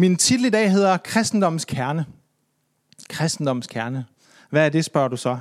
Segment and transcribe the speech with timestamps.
[0.00, 2.06] Min titel i dag hedder Kristendommens kerne.
[3.08, 4.04] Kristendommens kerne.
[4.50, 5.38] Hvad er det, spørger du så?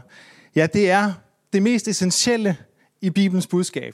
[0.55, 1.13] Ja, det er
[1.53, 2.57] det mest essentielle
[3.01, 3.93] i Bibelens budskab.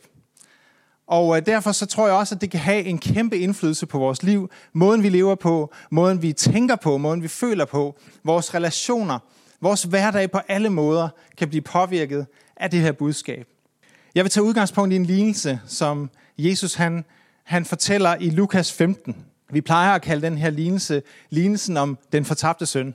[1.07, 3.99] Og øh, derfor så tror jeg også, at det kan have en kæmpe indflydelse på
[3.99, 8.53] vores liv, måden vi lever på, måden vi tænker på, måden vi føler på, vores
[8.53, 9.19] relationer,
[9.61, 12.25] vores hverdag på alle måder kan blive påvirket
[12.57, 13.47] af det her budskab.
[14.15, 17.05] Jeg vil tage udgangspunkt i en lignelse, som Jesus han,
[17.43, 19.25] han fortæller i Lukas 15.
[19.51, 22.93] Vi plejer at kalde den her lignelse lignelsen om den fortabte søn.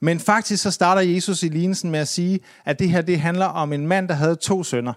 [0.00, 3.46] Men faktisk så starter Jesus i lignelsen med at sige, at det her det handler
[3.46, 4.92] om en mand, der havde to sønner.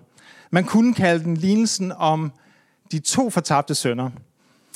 [0.51, 2.31] Man kunne kalde den lignelsen om
[2.91, 4.09] de to fortabte sønner.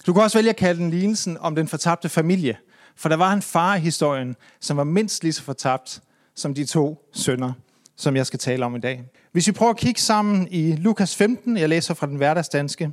[0.07, 2.57] Du kan også vælge at kalde den lignelsen om den fortabte familie.
[2.95, 6.02] For der var en far i historien, som var mindst lige så fortabt
[6.35, 7.54] som de to sønner,
[7.95, 9.04] som jeg skal tale om i dag.
[9.32, 12.91] Hvis vi prøver at kigge sammen i Lukas 15, jeg læser fra den hverdagsdanske,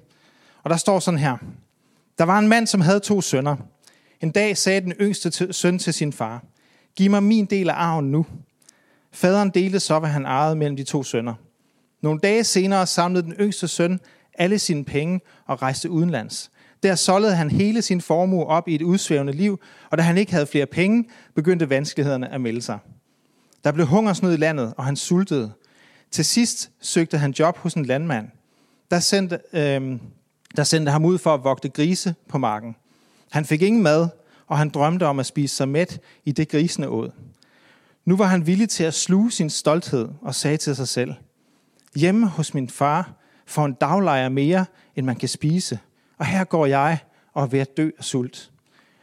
[0.63, 1.37] og der står sådan her.
[2.19, 3.57] Der var en mand, som havde to sønner.
[4.21, 6.45] En dag sagde den yngste søn til sin far,
[6.97, 8.27] Giv mig min del af arven nu.
[9.13, 11.35] Faderen delte så, hvad han ejede mellem de to sønner.
[12.03, 14.01] Nogle dage senere samlede den yngste søn
[14.35, 16.51] alle sine penge og rejste udenlands.
[16.83, 20.33] Der solgte han hele sin formue op i et udsvævende liv, og da han ikke
[20.33, 22.79] havde flere penge, begyndte vanskelighederne at melde sig.
[23.65, 25.53] Der blev hungersnød i landet, og han sultede.
[26.11, 28.29] Til sidst søgte han job hos en landmand.
[28.91, 29.99] Der sendte, øh,
[30.57, 32.77] der sendte ham ud for at vogte grise på marken.
[33.31, 34.09] Han fik ingen mad,
[34.47, 37.11] og han drømte om at spise sig mæt i det grisene åd.
[38.05, 41.15] Nu var han villig til at sluge sin stolthed og sagde til sig selv,
[41.95, 43.13] Hjemme hos min far
[43.47, 45.79] får en daglejer mere, end man kan spise,
[46.19, 46.99] og her går jeg
[47.33, 48.51] og er ved at dø af sult.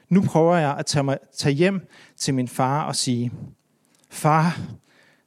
[0.10, 3.32] Nu prøver jeg at tage, mig, tage hjem til min far og sige,
[4.10, 4.60] Far,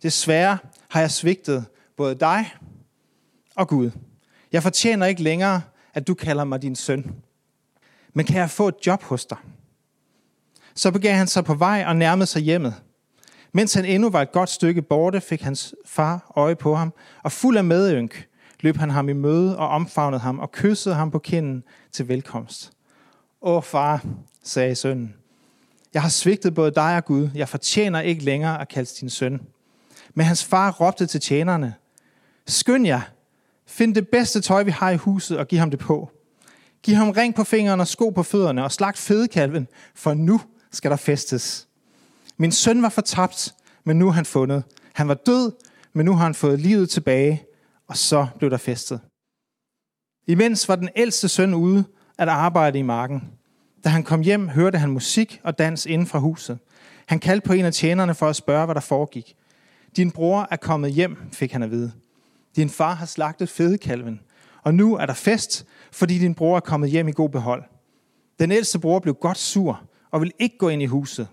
[0.02, 1.64] desværre har jeg svigtet
[1.96, 2.54] både dig
[3.56, 3.90] og Gud.
[4.52, 5.62] Jeg fortjener ikke længere,
[5.94, 7.14] at du kalder mig din søn.
[8.14, 9.38] Men kan jeg få et job hos dig?
[10.74, 12.74] Så begav han sig på vej og nærmede sig hjemmet.
[13.52, 17.32] Mens han endnu var et godt stykke borte, fik hans far øje på ham, og
[17.32, 18.28] fuld af medynk
[18.60, 22.72] løb han ham i møde og omfavnede ham og kyssede ham på kinden til velkomst.
[23.42, 24.04] Åh far,
[24.42, 25.14] sagde sønnen,
[25.94, 27.28] jeg har svigtet både dig og Gud.
[27.34, 29.40] Jeg fortjener ikke længere at kalde din søn.
[30.14, 31.74] Men hans far råbte til tjenerne,
[32.46, 33.00] Skynd jer,
[33.66, 36.10] find det bedste tøj, vi har i huset, og giv ham det på.
[36.82, 40.40] Giv ham ring på fingrene og sko på fødderne, og slagt fedekalven, for nu
[40.70, 41.68] skal der festes.
[42.36, 44.64] Min søn var fortabt, men nu er han fundet.
[44.92, 45.52] Han var død,
[45.92, 47.42] men nu har han fået livet tilbage,
[47.88, 49.00] og så blev der festet.
[50.26, 51.84] Imens var den ældste søn ude
[52.18, 53.30] at arbejde i marken.
[53.84, 56.58] Da han kom hjem, hørte han musik og dans inden fra huset.
[57.06, 59.36] Han kaldte på en af tjenerne for at spørge, hvad der foregik.
[59.96, 61.92] Din bror er kommet hjem, fik han at vide.
[62.56, 64.20] Din far har slagtet fedekalven,
[64.62, 67.64] og nu er der fest, fordi din bror er kommet hjem i god behold.
[68.38, 71.28] Den ældste bror blev godt sur og ville ikke gå ind i huset.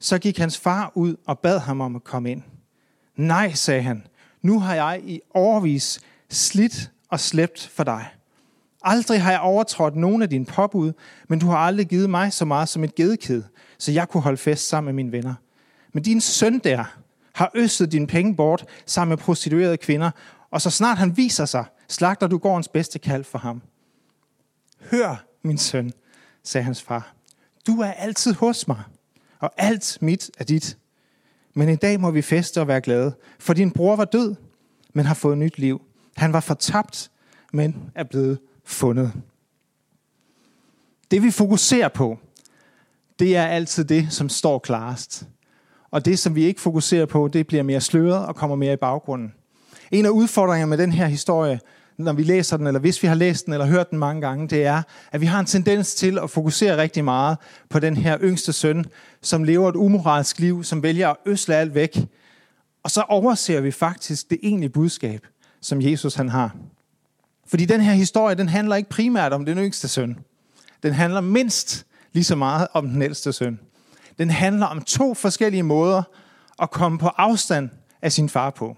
[0.00, 2.42] Så gik hans far ud og bad ham om at komme ind.
[3.16, 4.06] Nej, sagde han,
[4.42, 8.06] nu har jeg i overvis slidt og slæbt for dig.
[8.82, 10.92] Aldrig har jeg overtrådt nogen af dine påbud,
[11.28, 13.42] men du har aldrig givet mig så meget som et gedekid,
[13.78, 15.34] så jeg kunne holde fest sammen med mine venner.
[15.92, 16.84] Men din søn der
[17.34, 20.10] har østet dine penge bort sammen med prostituerede kvinder,
[20.50, 23.62] og så snart han viser sig, slagter du gårdens bedste kald for ham.
[24.90, 25.92] Hør, min søn,
[26.42, 27.14] sagde hans far.
[27.66, 28.82] Du er altid hos mig,
[29.38, 30.78] og alt mit er dit.
[31.54, 34.34] Men i dag må vi feste og være glade, for din bror var død,
[34.92, 35.82] men har fået nyt liv.
[36.16, 37.10] Han var fortabt,
[37.52, 39.12] men er blevet fundet.
[41.10, 42.18] Det vi fokuserer på,
[43.18, 45.26] det er altid det, som står klarest.
[45.92, 48.76] Og det, som vi ikke fokuserer på, det bliver mere sløret og kommer mere i
[48.76, 49.32] baggrunden.
[49.90, 51.60] En af udfordringerne med den her historie,
[51.98, 54.48] når vi læser den, eller hvis vi har læst den, eller hørt den mange gange,
[54.48, 54.82] det er,
[55.12, 57.38] at vi har en tendens til at fokusere rigtig meget
[57.68, 58.84] på den her yngste søn,
[59.22, 61.98] som lever et umoralsk liv, som vælger at øsle alt væk.
[62.82, 65.26] Og så overser vi faktisk det egentlige budskab,
[65.60, 66.56] som Jesus han har.
[67.46, 70.18] Fordi den her historie, den handler ikke primært om den yngste søn.
[70.82, 73.58] Den handler mindst lige så meget om den ældste søn.
[74.18, 76.02] Den handler om to forskellige måder
[76.62, 77.70] at komme på afstand
[78.02, 78.76] af sin far på.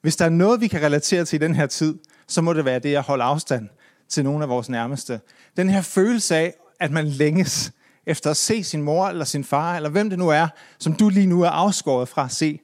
[0.00, 2.64] Hvis der er noget, vi kan relatere til i den her tid, så må det
[2.64, 3.68] være det at holde afstand
[4.08, 5.20] til nogle af vores nærmeste.
[5.56, 7.72] Den her følelse af, at man længes
[8.06, 10.48] efter at se sin mor eller sin far, eller hvem det nu er,
[10.78, 12.60] som du lige nu er afskåret fra at se.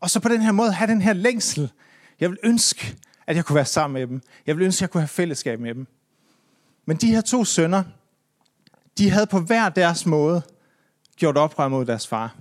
[0.00, 1.72] Og så på den her måde have den her længsel.
[2.20, 2.96] Jeg vil ønske,
[3.26, 4.22] at jeg kunne være sammen med dem.
[4.46, 5.86] Jeg vil ønske, at jeg kunne have fællesskab med dem.
[6.86, 7.82] Men de her to sønner,
[8.98, 10.42] de havde på hver deres måde
[11.16, 12.36] gjort oprør mod deres far.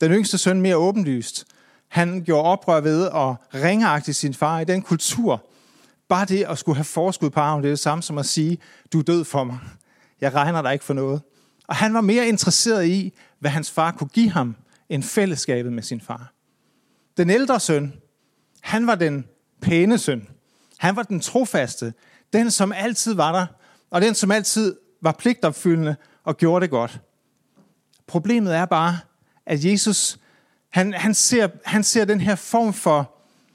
[0.00, 1.44] Den yngste søn mere åbenlyst.
[1.88, 5.46] Han gjorde oprør ved at ringeagte sin far i den kultur.
[6.08, 8.58] Bare det at skulle have forskud på arven, det er det samme som at sige,
[8.92, 9.58] du er død for mig.
[10.20, 11.22] Jeg regner dig ikke for noget.
[11.68, 14.56] Og han var mere interesseret i, hvad hans far kunne give ham,
[14.88, 16.32] end fællesskabet med sin far.
[17.16, 17.92] Den ældre søn,
[18.60, 19.24] han var den
[19.62, 20.28] pæne søn.
[20.78, 21.94] Han var den trofaste.
[22.32, 23.46] Den, som altid var der,
[23.90, 27.00] og den, som altid var pligtopfyldende og gjorde det godt.
[28.06, 28.98] Problemet er bare,
[29.46, 30.18] at Jesus,
[30.70, 33.14] han, han, ser, han ser den her form for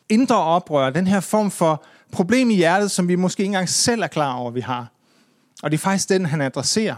[0.09, 4.01] indre oprør, den her form for problem i hjertet, som vi måske ikke engang selv
[4.01, 4.91] er klar over, vi har.
[5.63, 6.95] Og det er faktisk den, han adresserer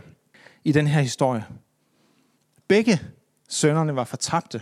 [0.64, 1.46] i den her historie.
[2.68, 3.02] Begge
[3.50, 4.62] sønnerne var fortabte.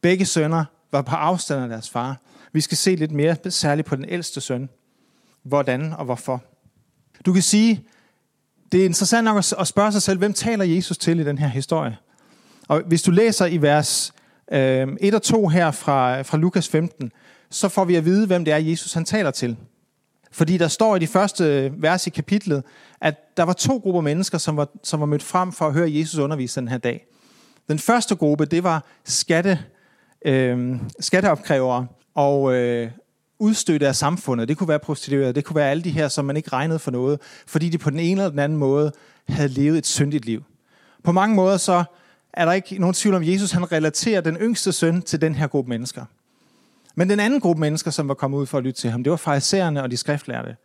[0.00, 2.16] Begge sønner var på afstand af deres far.
[2.52, 4.68] Vi skal se lidt mere, særligt på den ældste søn.
[5.42, 6.44] Hvordan og hvorfor.
[7.26, 7.84] Du kan sige,
[8.72, 11.48] det er interessant nok at spørge sig selv, hvem taler Jesus til i den her
[11.48, 11.96] historie?
[12.68, 14.12] Og hvis du læser i vers
[14.52, 17.12] øh, 1 og 2 her fra, fra Lukas 15,
[17.50, 19.56] så får vi at vide, hvem det er, Jesus han taler til.
[20.32, 22.62] Fordi der står i de første øh, vers i kapitlet,
[23.00, 25.94] at der var to grupper mennesker, som var, som var mødt frem for at høre
[25.94, 27.06] Jesus undervise den her dag.
[27.68, 29.58] Den første gruppe, det var skatte,
[30.24, 32.90] øh, skatteopkrævere og øh,
[33.38, 34.48] udstødte af samfundet.
[34.48, 36.90] Det kunne være prostituerede, det kunne være alle de her, som man ikke regnede for
[36.90, 38.92] noget, fordi de på den ene eller den anden måde
[39.28, 40.44] havde levet et syndigt liv.
[41.04, 41.84] På mange måder så
[42.32, 45.34] er der ikke nogen tvivl om, at Jesus han relaterer den yngste søn til den
[45.34, 46.04] her gruppe mennesker.
[46.94, 49.10] Men den anden gruppe mennesker, som var kommet ud for at lytte til ham, det
[49.10, 50.56] var farisæerne og de skriftlærte.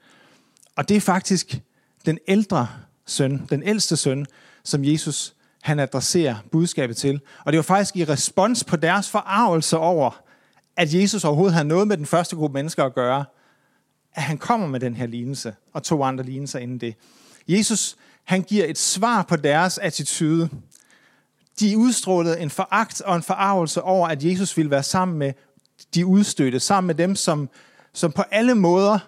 [0.76, 1.60] Og det er faktisk
[2.06, 2.68] den ældre
[3.06, 4.26] søn, den ældste søn,
[4.64, 7.20] som Jesus han adresserer budskabet til.
[7.46, 10.24] Og det var faktisk i respons på deres forarvelse over,
[10.78, 13.26] at Jesus overhovedet havde noget med den første gruppe mennesker at gøre,
[14.14, 16.96] at han kommer med den her lignelse, og to andre lignelser inden det.
[17.48, 20.50] Jesus, han giver et svar på deres attitude.
[21.60, 25.34] De udstrålede en foragt og en forarvelse over, at Jesus ville være sammen med
[25.96, 27.50] de udstødte, sammen med dem, som,
[27.94, 29.00] som på alle måder,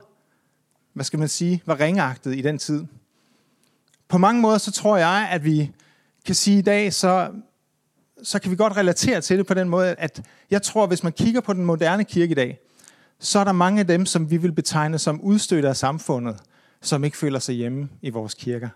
[0.93, 2.85] hvad skal man sige, var ringagtet i den tid.
[4.07, 5.71] På mange måder, så tror jeg, at vi
[6.25, 7.31] kan sige i dag, så,
[8.23, 10.21] så kan vi godt relatere til det på den måde, at
[10.51, 12.59] jeg tror, hvis man kigger på den moderne kirke i dag,
[13.19, 16.37] så er der mange af dem, som vi vil betegne som udstødte af samfundet,
[16.81, 18.69] som ikke føler sig hjemme i vores kirker.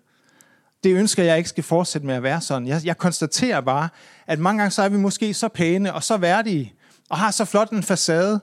[0.84, 2.68] Det ønsker jeg ikke skal fortsætte med at være sådan.
[2.68, 3.90] Jeg, jeg konstaterer bare,
[4.28, 6.74] at mange gange så er vi måske så pæne og så værdige,
[7.10, 8.40] og har så flot en facade,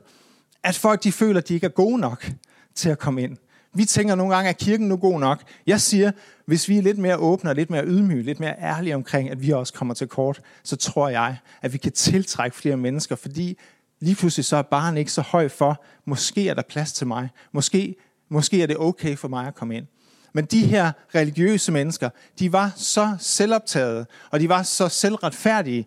[0.62, 2.30] at folk de føler, at de ikke er gode nok
[2.74, 3.36] til at komme ind.
[3.76, 5.42] Vi tænker nogle gange, at kirken nu god nok.
[5.66, 6.12] Jeg siger,
[6.46, 9.42] hvis vi er lidt mere åbne og lidt mere ydmyge, lidt mere ærlige omkring, at
[9.42, 13.58] vi også kommer til kort, så tror jeg, at vi kan tiltrække flere mennesker, fordi
[14.00, 17.28] lige pludselig så er barn ikke så høj for, måske er der plads til mig.
[17.52, 17.94] Måske,
[18.28, 19.86] måske er det okay for mig at komme ind.
[20.32, 25.86] Men de her religiøse mennesker, de var så selvoptaget, og de var så selvretfærdige,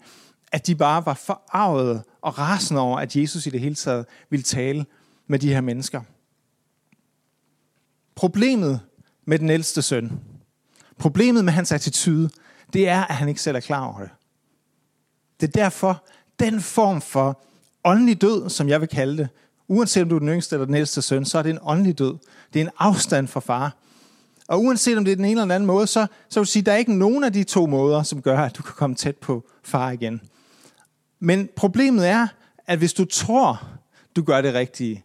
[0.52, 4.44] at de bare var forarvet og rasende over, at Jesus i det hele taget ville
[4.44, 4.86] tale
[5.28, 6.02] med de her mennesker.
[8.20, 8.80] Problemet
[9.26, 10.20] med den ældste søn,
[10.98, 12.30] problemet med hans attitude,
[12.74, 14.10] det er, at han ikke selv er klar over det.
[15.42, 16.04] Det er derfor,
[16.40, 17.42] den form for
[17.84, 19.30] åndelig død, som jeg vil kalde det,
[19.68, 22.00] uanset om du er den yngste eller den ældste søn, så er det en åndelig
[22.00, 22.18] død.
[22.54, 23.76] Det er en afstand fra far.
[24.48, 26.62] Og uanset om det er den ene eller den anden måde, så, så vil sige,
[26.62, 28.96] at der er ikke nogen af de to måder, som gør, at du kan komme
[28.96, 30.22] tæt på far igen.
[31.20, 32.28] Men problemet er,
[32.68, 33.68] at hvis du tror,
[34.16, 35.04] du gør det rigtige,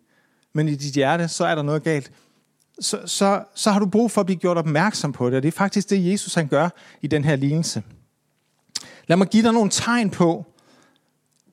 [0.52, 2.10] men i dit hjerte, så er der noget galt,
[2.80, 5.36] så, så, så har du brug for at blive gjort opmærksom på det.
[5.36, 6.68] Og det er faktisk det, Jesus han gør
[7.02, 7.82] i den her lignelse.
[9.06, 10.46] Lad mig give dig nogle tegn på,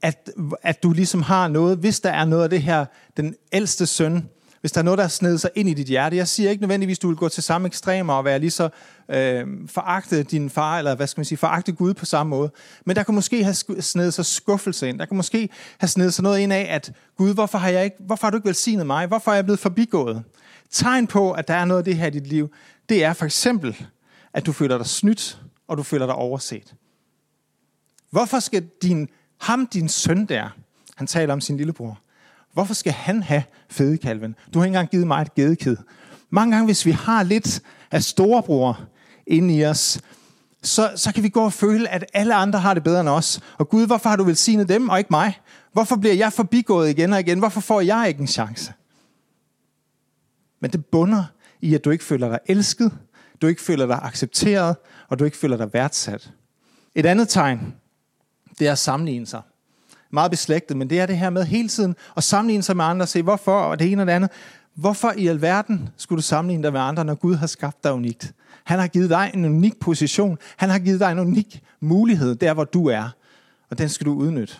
[0.01, 0.29] at,
[0.61, 2.85] at du ligesom har noget, hvis der er noget af det her,
[3.17, 4.29] den ældste søn,
[4.61, 6.15] hvis der er noget, der har snedet sig ind i dit hjerte.
[6.15, 8.69] Jeg siger ikke nødvendigvis, at du vil gå til samme ekstremer og være lige så
[9.09, 12.51] øh, foragte din far, eller hvad skal man sige, foragte Gud på samme måde.
[12.85, 14.99] Men der kan måske have snedet sig skuffelse ind.
[14.99, 17.97] Der kan måske have snedet sig noget ind af, at Gud, hvorfor har, jeg ikke,
[17.99, 19.07] hvorfor har du ikke velsignet mig?
[19.07, 20.23] Hvorfor er jeg blevet forbigået?
[20.71, 22.53] Tegn på, at der er noget af det her i dit liv,
[22.89, 23.85] det er for eksempel,
[24.33, 26.75] at du føler dig snydt, og du føler dig overset.
[28.09, 29.09] Hvorfor skal din,
[29.41, 30.49] ham, din søn der,
[30.95, 32.01] han taler om sin lillebror,
[32.53, 34.35] Hvorfor skal han have fedekalven?
[34.53, 35.77] Du har ikke engang givet mig et gedekid.
[36.29, 37.61] Mange gange, hvis vi har lidt
[37.91, 38.79] af storebror
[39.27, 39.99] inde i os,
[40.63, 43.39] så, så kan vi gå og føle, at alle andre har det bedre end os.
[43.57, 45.39] Og Gud, hvorfor har du velsignet dem og ikke mig?
[45.73, 47.39] Hvorfor bliver jeg forbigået igen og igen?
[47.39, 48.73] Hvorfor får jeg ikke en chance?
[50.61, 51.23] Men det bunder
[51.61, 52.91] i, at du ikke føler dig elsket,
[53.41, 54.75] du ikke føler dig accepteret,
[55.07, 56.31] og du ikke føler dig værdsat.
[56.95, 57.75] Et andet tegn,
[58.59, 59.41] det er at sammenligne sig
[60.11, 63.03] meget beslægtet, men det er det her med hele tiden at sammenligne sig med andre
[63.03, 64.29] og se, hvorfor, og det ene og det andet.
[64.73, 68.33] Hvorfor i alverden skulle du sammenligne dig med andre, når Gud har skabt dig unikt?
[68.63, 70.37] Han har givet dig en unik position.
[70.57, 73.09] Han har givet dig en unik mulighed, der hvor du er.
[73.69, 74.53] Og den skal du udnytte.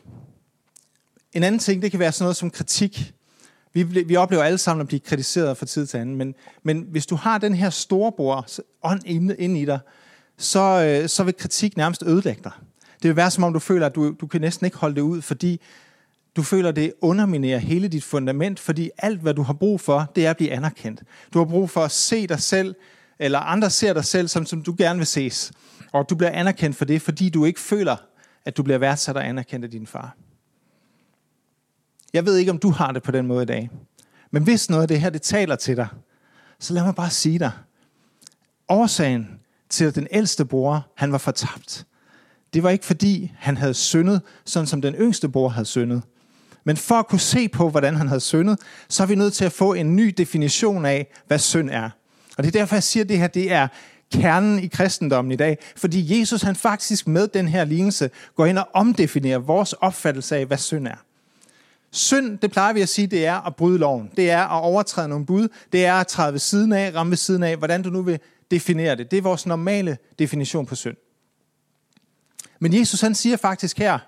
[1.33, 3.13] En anden ting, det kan være sådan noget som kritik.
[3.73, 7.05] Vi, vi oplever alle sammen at blive kritiseret fra tid til anden, men, men hvis
[7.05, 8.47] du har den her storebror
[8.83, 9.79] ånd inde, inde i dig,
[10.37, 12.51] så, øh, så vil kritik nærmest ødelægge dig.
[13.01, 15.01] Det vil være som om, du føler, at du, du kan næsten ikke holde det
[15.01, 15.61] ud, fordi
[16.35, 20.25] du føler, det underminerer hele dit fundament, fordi alt, hvad du har brug for, det
[20.25, 21.03] er at blive anerkendt.
[21.33, 22.75] Du har brug for at se dig selv,
[23.19, 25.51] eller andre ser dig selv, som, som du gerne vil ses.
[25.91, 27.95] Og du bliver anerkendt for det, fordi du ikke føler,
[28.45, 30.15] at du bliver værdsat og anerkendt af din far.
[32.13, 33.69] Jeg ved ikke, om du har det på den måde i dag.
[34.31, 35.87] Men hvis noget af det her, det taler til dig,
[36.59, 37.51] så lad mig bare sige dig.
[38.69, 39.27] Årsagen
[39.69, 41.85] til, at den ældste bror, han var fortabt,
[42.53, 46.01] det var ikke fordi, han havde syndet, sådan som den yngste bror havde syndet.
[46.63, 49.45] Men for at kunne se på, hvordan han havde syndet, så er vi nødt til
[49.45, 51.89] at få en ny definition af, hvad synd er.
[52.37, 53.67] Og det er derfor, jeg siger, at det her det er
[54.13, 55.57] kernen i kristendommen i dag.
[55.75, 60.45] Fordi Jesus han faktisk med den her lignelse går ind og omdefinerer vores opfattelse af,
[60.45, 61.05] hvad synd er.
[61.91, 64.11] Synd, det plejer vi at sige, det er at bryde loven.
[64.17, 65.47] Det er at overtræde nogle bud.
[65.71, 68.19] Det er at træde ved siden af, ramme ved siden af, hvordan du nu vil
[68.51, 69.11] definere det.
[69.11, 70.97] Det er vores normale definition på synd.
[72.59, 73.99] Men Jesus han siger faktisk her,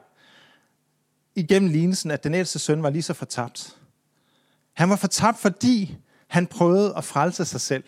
[1.36, 3.78] igennem lignelsen, at den ældste søn var lige så fortabt.
[4.74, 5.98] Han var fortabt, fordi
[6.28, 7.84] han prøvede at frelse sig selv.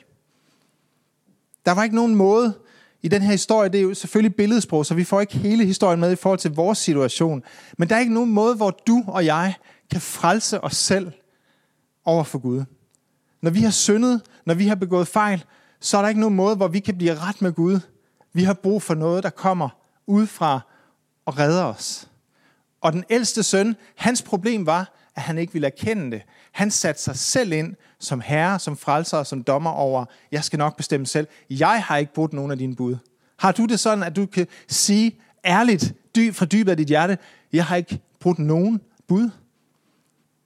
[1.65, 2.53] Der var ikke nogen måde
[3.05, 6.00] i den her historie, det er jo selvfølgelig billedsprog, så vi får ikke hele historien
[6.00, 7.43] med i forhold til vores situation,
[7.77, 9.53] men der er ikke nogen måde, hvor du og jeg
[9.91, 11.12] kan frelse os selv
[12.05, 12.63] over for Gud.
[13.41, 15.43] Når vi har syndet, når vi har begået fejl,
[15.79, 17.79] så er der ikke nogen måde, hvor vi kan blive ret med Gud.
[18.33, 19.69] Vi har brug for noget, der kommer
[20.07, 20.59] udefra
[21.25, 22.09] og redder os.
[22.81, 26.22] Og den ældste søn, hans problem var, at han ikke ville erkende det.
[26.51, 30.60] Han satte sig selv ind som herre, som frelser og som dommer over, jeg skal
[30.60, 31.27] nok bestemme selv.
[31.50, 32.98] Jeg har ikke brudt nogen af dine bud.
[33.38, 37.17] Har du det sådan, at du kan sige ærligt, dyb, fra dybet af dit hjerte,
[37.53, 39.29] jeg har ikke brudt nogen bud?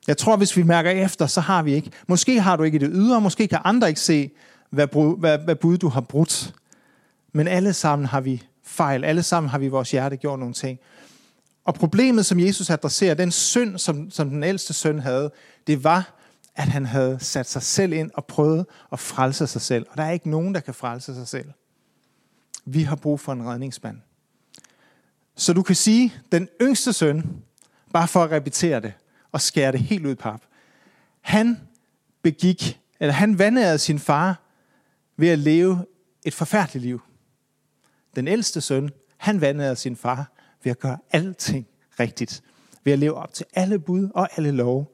[0.08, 1.92] Jeg tror, hvis vi mærker efter, så har vi ikke.
[2.08, 4.32] Måske har du ikke det ydre, måske kan andre ikke se,
[4.70, 6.54] hvad, brud, hvad, hvad bud du har brudt.
[7.34, 9.04] Men alle sammen har vi fejl.
[9.04, 10.80] Alle sammen har vi i vores hjerte gjort nogle ting.
[11.70, 15.32] Og problemet, som Jesus adresserer, den synd, som, som den ældste søn havde,
[15.68, 16.16] det var,
[16.56, 19.86] at han havde sat sig selv ind og prøvet at frelse sig selv.
[19.90, 21.52] Og der er ikke nogen, der kan frelse sig selv.
[22.66, 23.98] Vi har brug for en redningsmand.
[25.36, 27.44] Så du kan sige, den yngste søn,
[27.94, 28.94] bare for at repetere det
[29.32, 30.42] og skære det helt ud pap,
[31.22, 31.60] han
[32.22, 34.42] begik, eller han vandrede sin far
[35.18, 35.86] ved at leve
[36.26, 37.02] et forfærdeligt liv.
[38.16, 40.32] Den ældste søn, han vandrede sin far
[40.64, 41.68] ved at gøre alting
[42.00, 42.44] rigtigt.
[42.84, 44.86] Ved at leve op til alle bud og alle love.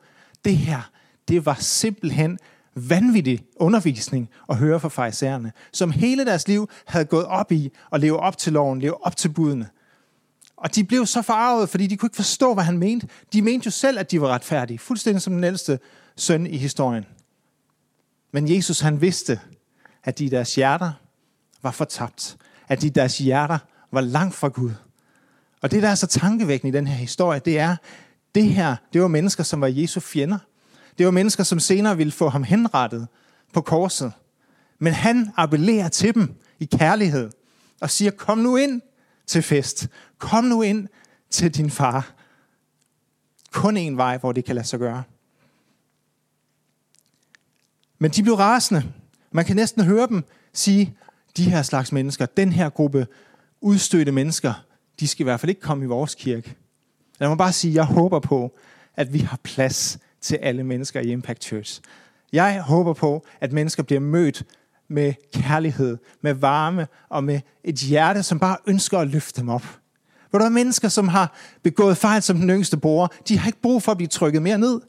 [0.45, 0.91] Det her,
[1.27, 2.39] det var simpelthen
[2.75, 7.99] vanvittig undervisning at høre fra farisæerne, som hele deres liv havde gået op i at
[7.99, 9.69] leve op til loven, leve op til budene.
[10.57, 13.07] Og de blev så forarvet, fordi de kunne ikke forstå, hvad han mente.
[13.33, 15.79] De mente jo selv, at de var retfærdige, fuldstændig som den ældste
[16.15, 17.05] søn i historien.
[18.31, 19.39] Men Jesus han vidste,
[20.03, 20.91] at de i deres hjerter
[21.61, 22.37] var fortabt.
[22.67, 23.57] At de i deres hjerter
[23.91, 24.71] var langt fra Gud.
[25.65, 27.75] Og det, der er så tankevækkende i den her historie, det er,
[28.35, 30.37] det her, det var mennesker, som var Jesu fjender.
[30.97, 33.07] Det var mennesker, som senere ville få ham henrettet
[33.53, 34.13] på korset.
[34.79, 37.29] Men han appellerer til dem i kærlighed
[37.81, 38.81] og siger, kom nu ind
[39.27, 39.87] til fest.
[40.17, 40.87] Kom nu ind
[41.29, 42.13] til din far.
[43.51, 45.03] Kun en vej, hvor det kan lade sig gøre.
[47.99, 48.93] Men de blev rasende.
[49.31, 50.97] Man kan næsten høre dem sige,
[51.37, 53.07] de her slags mennesker, den her gruppe
[53.61, 54.53] udstødte mennesker,
[54.99, 56.55] de skal i hvert fald ikke komme i vores kirke.
[57.19, 58.57] Lad mig bare sige, jeg håber på,
[58.95, 61.81] at vi har plads til alle mennesker i Impact Church.
[62.33, 64.43] Jeg håber på, at mennesker bliver mødt
[64.87, 69.79] med kærlighed, med varme og med et hjerte, som bare ønsker at løfte dem op.
[70.29, 73.61] Hvor der er mennesker, som har begået fejl som den yngste bror, de har ikke
[73.61, 74.81] brug for at blive trykket mere ned.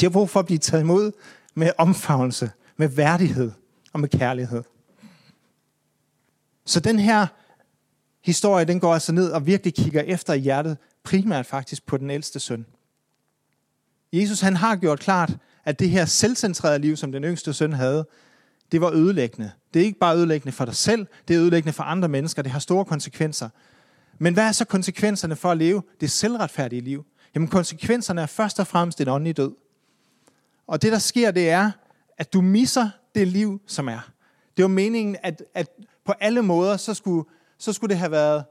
[0.00, 1.12] De har brug for at blive taget imod
[1.54, 3.52] med omfavnelse, med værdighed
[3.92, 4.62] og med kærlighed.
[6.66, 7.26] Så den her
[8.26, 12.10] historie, den går altså ned og virkelig kigger efter i hjertet, primært faktisk på den
[12.10, 12.66] ældste søn.
[14.12, 18.06] Jesus han har gjort klart, at det her selvcentrerede liv, som den yngste søn havde,
[18.72, 19.50] det var ødelæggende.
[19.74, 22.52] Det er ikke bare ødelæggende for dig selv, det er ødelæggende for andre mennesker, det
[22.52, 23.48] har store konsekvenser.
[24.18, 27.04] Men hvad er så konsekvenserne for at leve det selvretfærdige liv?
[27.34, 29.52] Jamen konsekvenserne er først og fremmest en åndelig død.
[30.66, 31.70] Og det der sker, det er,
[32.18, 34.10] at du misser det liv, som er.
[34.56, 35.68] Det var meningen, at, at
[36.04, 38.44] på alle måder, så skulle så skulle det have været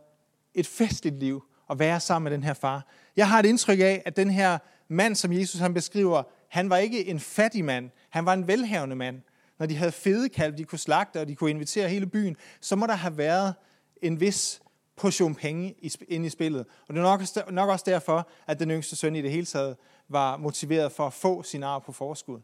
[0.54, 2.88] et festligt liv at være sammen med den her far.
[3.16, 4.58] Jeg har et indtryk af, at den her
[4.88, 8.96] mand, som Jesus han beskriver, han var ikke en fattig mand, han var en velhavende
[8.96, 9.22] mand.
[9.60, 12.76] Når de havde fede kalv, de kunne slagte, og de kunne invitere hele byen, så
[12.76, 13.54] må der have været
[14.02, 14.62] en vis
[14.98, 15.76] portion penge
[16.08, 16.66] ind i spillet.
[16.88, 19.78] Og det er nok, nok også derfor, at den yngste søn i det hele taget
[20.10, 22.40] var motiveret for at få sin arv på forskud.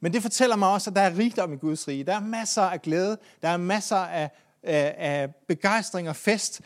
[0.00, 2.04] Men det fortæller mig også, at der er rigdom i Guds rige.
[2.04, 4.30] Der er masser af glæde, der er masser af
[4.62, 6.60] af, begejstring og fest.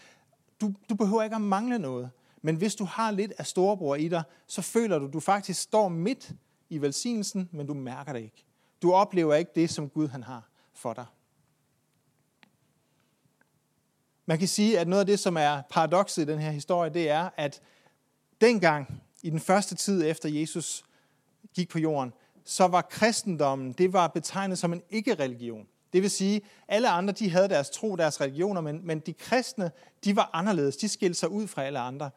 [0.61, 2.11] Du, du behøver ikke at mangle noget.
[2.43, 5.61] Men hvis du har lidt af storebror i dig, så føler du, at du faktisk
[5.61, 6.33] står midt
[6.69, 8.45] i velsignelsen, men du mærker det ikke.
[8.83, 11.07] Du oplever ikke det, som Gud han har for dig.
[14.27, 17.11] Man kan sige, at noget af det, som er paradokset i den her historie, det
[17.11, 17.61] er, at
[18.41, 20.85] dengang, i den første tid efter Jesus
[21.55, 22.13] gik på jorden,
[22.45, 25.67] så var kristendommen, det var betegnet som en ikke-religion.
[25.93, 29.71] Det vil sige, alle andre, de havde deres tro, deres religioner, men, men de kristne,
[30.05, 30.77] de var anderledes.
[30.77, 32.11] De skilte sig ud fra alle andre.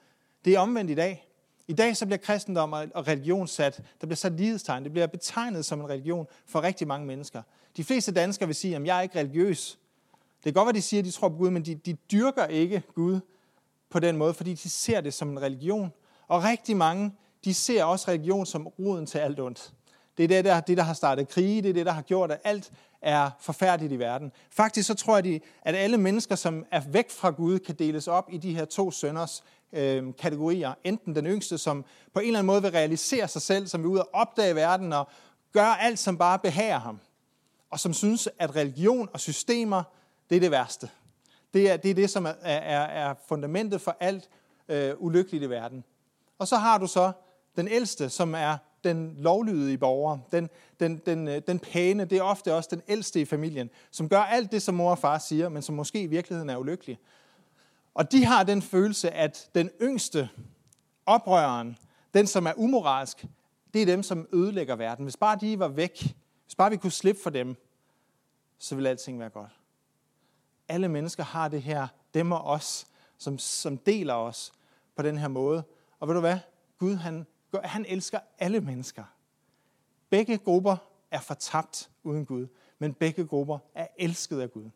[0.45, 1.29] Det er omvendt i dag.
[1.67, 4.83] I dag så bliver kristendom og religion sat, der bliver sat lighedstegn.
[4.83, 7.41] Det bliver betegnet som en religion for rigtig mange mennesker.
[7.77, 9.79] De fleste danskere vil sige, at jeg er ikke religiøs.
[10.37, 12.45] Det kan godt være, de siger, at de tror på Gud, men de, de dyrker
[12.45, 13.19] ikke Gud
[13.89, 15.91] på den måde, fordi de ser det som en religion.
[16.27, 17.11] Og rigtig mange,
[17.45, 19.73] de ser også religion som roden til alt ondt.
[20.17, 22.31] Det er det der, det, der har startet krige, det er det, der har gjort,
[22.31, 24.31] at alt er forfærdeligt i verden.
[24.51, 28.29] Faktisk så tror jeg, at alle mennesker, som er væk fra Gud, kan deles op
[28.31, 30.73] i de her to sønders øh, kategorier.
[30.83, 33.87] Enten den yngste, som på en eller anden måde vil realisere sig selv, som vil
[33.87, 35.07] ud og opdage verden og
[35.53, 36.99] gøre alt, som bare behager ham.
[37.69, 39.83] Og som synes, at religion og systemer,
[40.29, 40.89] det er det værste.
[41.53, 44.29] Det er det, er det som er, er, er fundamentet for alt
[44.67, 45.83] øh, ulykkeligt i verden.
[46.39, 47.11] Og så har du så
[47.55, 52.21] den ældste, som er den lovlydige borger, den, den, den, øh, den pæne, det er
[52.21, 55.49] ofte også den ældste i familien, som gør alt det, som mor og far siger,
[55.49, 56.99] men som måske i virkeligheden er ulykkelig.
[57.93, 60.29] Og de har den følelse, at den yngste,
[61.05, 61.77] oprøreren,
[62.13, 63.25] den som er umoralsk,
[63.73, 65.05] det er dem, som ødelægger verden.
[65.05, 67.55] Hvis bare de var væk, hvis bare vi kunne slippe for dem,
[68.57, 69.51] så ville alting være godt.
[70.67, 74.53] Alle mennesker har det her, dem og os, som, som deler os
[74.95, 75.63] på den her måde.
[75.99, 76.37] Og ved du hvad?
[76.77, 77.25] Gud, han,
[77.63, 79.03] han elsker alle mennesker.
[80.09, 80.77] Begge grupper
[81.11, 82.47] er fortabt uden Gud,
[82.79, 84.69] men begge grupper er elsket af Gud.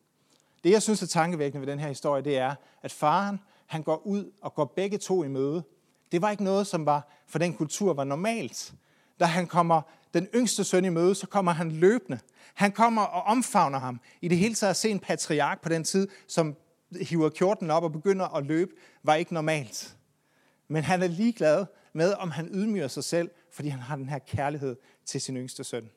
[0.64, 3.98] Det, jeg synes er tankevækkende ved den her historie, det er, at faren han går
[4.06, 5.64] ud og går begge to i møde.
[6.12, 8.74] Det var ikke noget, som var for den kultur var normalt.
[9.20, 9.82] Da han kommer
[10.14, 12.20] den yngste søn i møde, så kommer han løbende.
[12.54, 14.00] Han kommer og omfavner ham.
[14.22, 16.56] I det hele taget at se en patriark på den tid, som
[17.02, 18.72] hiver kjorten op og begynder at løbe,
[19.04, 19.96] var ikke normalt.
[20.68, 24.20] Men han er ligeglad med, om han ydmyger sig selv, fordi han har den her
[24.20, 24.76] kærlighed
[25.06, 25.90] til sin yngste søn.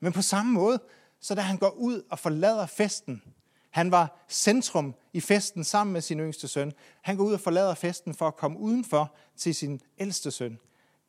[0.00, 0.80] Men på samme måde,
[1.20, 3.22] så da han går ud og forlader festen,
[3.70, 6.72] han var centrum i festen sammen med sin yngste søn.
[7.02, 10.58] Han går ud og forlader festen for at komme udenfor til sin ældste søn.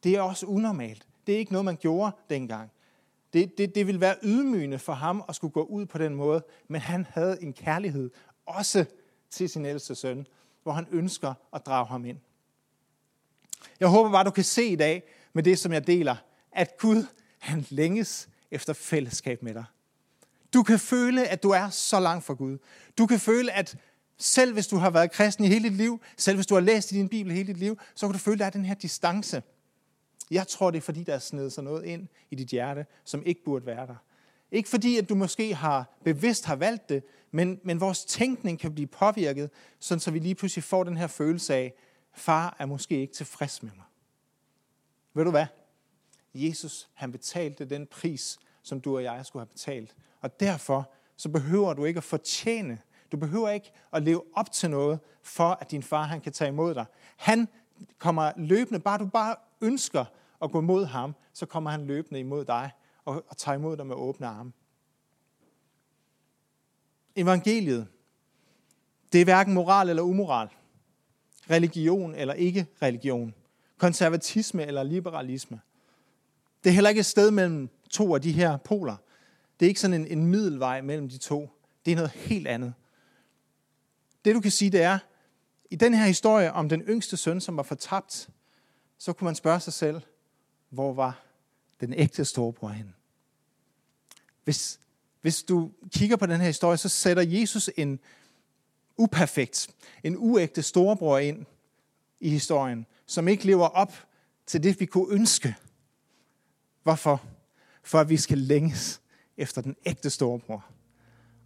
[0.03, 1.07] Det er også unormalt.
[1.27, 2.71] Det er ikke noget, man gjorde dengang.
[3.33, 6.43] Det, det, det ville være ydmygende for ham at skulle gå ud på den måde,
[6.67, 8.09] men han havde en kærlighed
[8.45, 8.85] også
[9.29, 10.27] til sin ældste søn,
[10.63, 12.17] hvor han ønsker at drage ham ind.
[13.79, 16.15] Jeg håber bare, du kan se i dag med det, som jeg deler,
[16.51, 17.05] at Gud,
[17.39, 19.65] han længes efter fællesskab med dig.
[20.53, 22.57] Du kan føle, at du er så langt fra Gud.
[22.97, 23.75] Du kan føle, at
[24.17, 26.91] selv hvis du har været kristen i hele dit liv, selv hvis du har læst
[26.91, 28.73] i din Bibel hele dit liv, så kan du føle, at der er den her
[28.73, 29.43] distance.
[30.31, 33.23] Jeg tror, det er fordi, der er snedet sig noget ind i dit hjerte, som
[33.25, 33.95] ikke burde være der.
[34.51, 38.73] Ikke fordi, at du måske har bevidst har valgt det, men, men vores tænkning kan
[38.73, 41.73] blive påvirket, sådan så vi lige pludselig får den her følelse af,
[42.13, 43.85] far er måske ikke tilfreds med mig.
[45.13, 45.45] Ved du hvad?
[46.33, 49.95] Jesus, han betalte den pris, som du og jeg skulle have betalt.
[50.21, 54.69] Og derfor så behøver du ikke at fortjene, du behøver ikke at leve op til
[54.69, 56.85] noget, for at din far han kan tage imod dig.
[57.17, 57.47] Han
[57.97, 60.05] kommer løbende, bare du bare ønsker
[60.41, 62.71] at gå mod ham, så kommer han løbende imod dig
[63.05, 64.51] og, og tager imod dig med åbne arme.
[67.15, 67.87] Evangeliet,
[69.13, 70.49] det er hverken moral eller umoral,
[71.51, 73.33] religion eller ikke religion,
[73.77, 75.59] konservatisme eller liberalisme.
[76.63, 78.95] Det er heller ikke et sted mellem to af de her poler.
[79.59, 81.49] Det er ikke sådan en, en middelvej mellem de to.
[81.85, 82.73] Det er noget helt andet.
[84.25, 84.99] Det du kan sige, det er,
[85.71, 88.29] i den her historie om den yngste søn, som var fortabt,
[88.97, 90.01] så kunne man spørge sig selv,
[90.69, 91.23] hvor var
[91.81, 92.93] den ægte storebror henne?
[94.43, 94.79] Hvis,
[95.21, 97.99] hvis du kigger på den her historie, så sætter Jesus en
[99.01, 99.69] uperfekt,
[100.03, 101.45] en uægte storebror ind
[102.19, 103.93] i historien, som ikke lever op
[104.45, 105.55] til det, vi kunne ønske.
[106.83, 107.21] Hvorfor?
[107.83, 109.01] For at vi skal længes
[109.37, 110.65] efter den ægte storebror.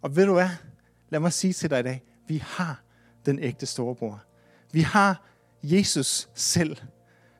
[0.02, 0.48] Og ved du hvad?
[1.10, 2.82] Lad mig sige til dig i dag, vi har
[3.26, 4.24] den ægte storebror.
[4.72, 5.22] Vi har
[5.62, 6.76] Jesus selv,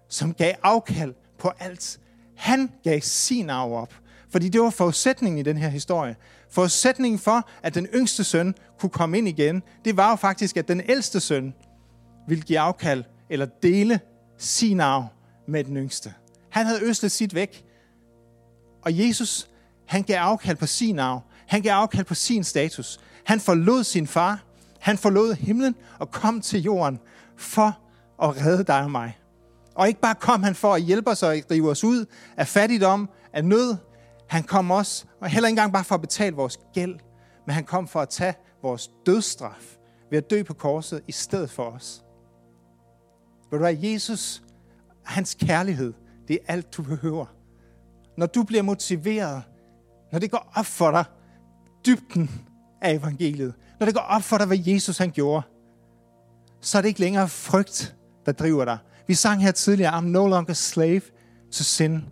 [0.08, 2.00] som gav afkald på alt.
[2.36, 3.94] Han gav sin arv op.
[4.30, 6.16] Fordi det var forudsætningen i den her historie.
[6.50, 10.68] Forudsætningen for, at den yngste søn kunne komme ind igen, det var jo faktisk, at
[10.68, 11.54] den ældste søn
[12.28, 14.00] ville give afkald eller dele
[14.38, 15.06] sin arv
[15.48, 16.14] med den yngste.
[16.50, 17.64] Han havde øslet sit væk.
[18.82, 19.50] Og Jesus,
[19.86, 21.20] han gav afkald på sin arv.
[21.46, 23.00] Han gav afkald på sin status.
[23.24, 24.42] Han forlod sin far.
[24.80, 26.98] Han forlod himlen og kom til jorden
[27.36, 27.78] for
[28.22, 29.18] at redde dig og mig.
[29.74, 32.04] Og ikke bare kom han for at hjælpe os og drive os ud
[32.36, 33.76] af fattigdom, af nød.
[34.28, 36.98] Han kom også, og heller ikke engang bare for at betale vores gæld,
[37.46, 39.78] men han kom for at tage vores dødsstraf
[40.10, 42.04] ved at dø på korset i stedet for os.
[43.50, 44.42] Ved du hvad, Jesus,
[45.04, 45.92] hans kærlighed,
[46.28, 47.26] det er alt, du behøver.
[48.18, 49.42] Når du bliver motiveret,
[50.12, 51.04] når det går op for dig,
[51.86, 52.30] dybden
[52.82, 55.42] af evangeliet, når det går op for dig, hvad Jesus han gjorde,
[56.60, 58.78] så er det ikke længere frygt, der driver dig.
[59.06, 61.00] Vi sang her tidligere, I'm no longer slave
[61.52, 62.04] to sin.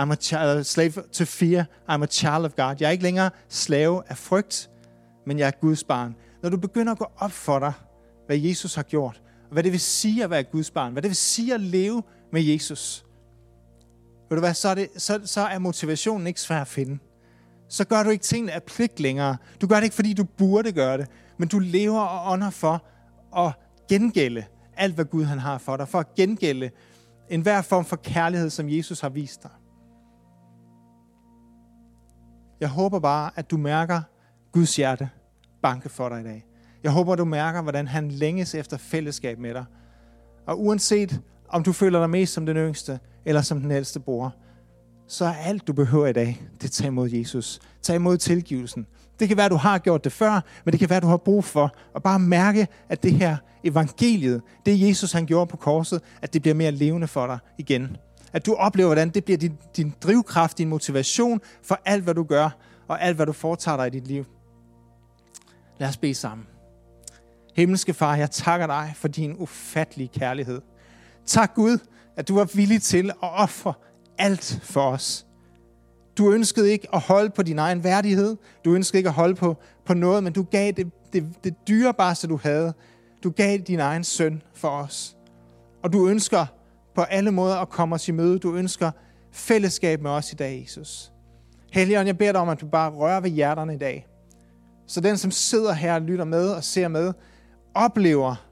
[0.00, 1.64] I'm a child, slave to fear.
[1.88, 2.76] I'm a child of God.
[2.80, 4.70] Jeg er ikke længere slave af frygt,
[5.26, 6.14] men jeg er Guds barn.
[6.42, 7.72] Når du begynder at gå op for dig,
[8.26, 11.08] hvad Jesus har gjort, og hvad det vil sige at være Guds barn, hvad det
[11.08, 13.04] vil sige at leve med Jesus,
[14.28, 16.98] ved du hvad, så er, det, så, så er motivationen ikke svær at finde.
[17.68, 19.36] Så gør du ikke tingene af pligt længere.
[19.60, 21.06] Du gør det ikke, fordi du burde gøre det,
[21.38, 22.84] men du lever og ånder for
[23.36, 23.52] at
[23.88, 24.44] gengælde
[24.76, 26.70] alt, hvad Gud han har for dig, for at gengælde
[27.28, 29.50] enhver form for kærlighed, som Jesus har vist dig.
[32.60, 34.02] Jeg håber bare, at du mærker
[34.52, 35.10] Guds hjerte
[35.62, 36.46] banke for dig i dag.
[36.82, 39.64] Jeg håber, du mærker, hvordan han længes efter fællesskab med dig.
[40.46, 44.34] Og uanset om du føler dig mest som den yngste, eller som den ældste bror,
[45.08, 47.60] så er alt, du behøver i dag, det at tage imod Jesus.
[47.82, 48.86] Tag imod tilgivelsen.
[49.20, 51.44] Det kan være, du har gjort det før, men det kan være, du har brug
[51.44, 56.34] for at bare mærke, at det her evangeliet, det Jesus han gjorde på korset, at
[56.34, 57.96] det bliver mere levende for dig igen.
[58.32, 62.22] At du oplever, hvordan det bliver din, din drivkraft, din motivation for alt, hvad du
[62.22, 62.50] gør,
[62.88, 64.24] og alt, hvad du foretager dig i dit liv.
[65.78, 66.46] Lad os bede sammen.
[67.54, 70.60] Himmelske Far, jeg takker dig for din ufattelige kærlighed.
[71.26, 71.78] Tak Gud,
[72.16, 73.72] at du var villig til at ofre
[74.18, 75.26] alt for os.
[76.18, 78.36] Du ønskede ikke at holde på din egen værdighed.
[78.64, 82.26] Du ønskede ikke at holde på, på noget, men du gav det, det, det dyrebareste,
[82.26, 82.74] du havde.
[83.24, 85.16] Du gav din egen søn for os.
[85.82, 86.46] Og du ønsker
[87.00, 88.38] på alle måder at komme os i møde.
[88.38, 88.90] Du ønsker
[89.32, 91.12] fællesskab med os i dag, Jesus.
[91.72, 94.06] Helligånd, jeg beder dig om, at du bare rører ved hjerterne i dag.
[94.86, 97.12] Så den, som sidder her og lytter med og ser med,
[97.74, 98.46] oplever,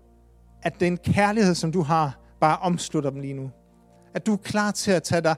[0.62, 3.50] at den kærlighed, som du har, bare omslutter dem lige nu.
[4.14, 5.37] At du er klar til at tage, dig,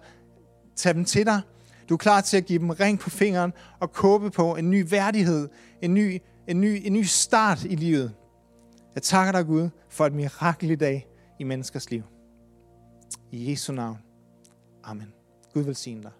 [0.77, 1.41] tage dem til dig.
[1.89, 4.91] Du er klar til at give dem ring på fingeren og kåbe på en ny
[4.91, 5.49] værdighed,
[5.83, 8.15] en ny, en ny, en ny start i livet.
[8.95, 11.07] Jeg takker dig, Gud, for et mirakel i dag
[11.41, 12.03] i menneskers liv.
[13.33, 13.99] I Jesu navn.
[14.83, 15.13] Amen.
[15.53, 16.20] Gud velsigne dig.